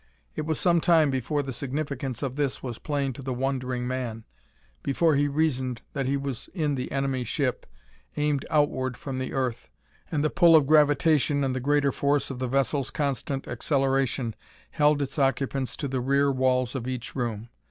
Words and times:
It 0.35 0.47
was 0.47 0.59
some 0.59 0.81
time 0.81 1.11
before 1.11 1.43
the 1.43 1.53
significance 1.53 2.23
of 2.23 2.35
this 2.35 2.63
was 2.63 2.79
plain 2.79 3.13
to 3.13 3.21
the 3.21 3.35
wondering 3.35 3.87
man 3.87 4.25
before 4.81 5.13
he 5.13 5.27
reasoned 5.27 5.83
that 5.93 6.07
he 6.07 6.17
was 6.17 6.49
in 6.55 6.73
the 6.73 6.91
enemy 6.91 7.23
ship, 7.23 7.67
aimed 8.17 8.43
outward 8.49 8.97
from 8.97 9.19
the 9.19 9.31
earth, 9.31 9.69
and 10.11 10.23
the 10.23 10.31
pull 10.31 10.55
of 10.55 10.65
gravitation 10.65 11.43
and 11.43 11.55
the 11.55 11.59
greater 11.59 11.91
force 11.91 12.31
of 12.31 12.39
the 12.39 12.47
vessel's 12.47 12.89
constant 12.89 13.47
acceleration 13.47 14.33
held 14.71 15.03
its 15.03 15.19
occupants 15.19 15.77
to 15.77 15.87
the 15.87 16.01
rear 16.01 16.31
walls 16.31 16.73
of 16.73 16.87
each 16.87 17.15
room. 17.15 17.49